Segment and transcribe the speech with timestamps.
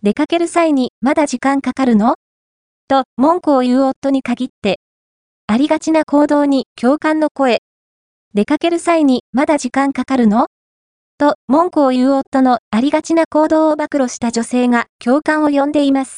[0.00, 2.14] 出かける際にまだ時間かかるの？
[2.86, 4.78] と文句を言う夫に限って、
[5.48, 7.62] ありがちな行動に共感の声。
[8.32, 10.46] 出かける際にまだ時間かかるの？
[11.18, 16.16] と文句を言う夫のありがちな行動を暴露した女性が共感を呼んでいます。